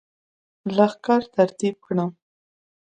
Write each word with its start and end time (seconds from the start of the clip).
لښکر 0.75 1.21
ترتیب 1.35 1.73
کړم. 1.85 2.09